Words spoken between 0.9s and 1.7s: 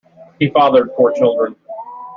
four children.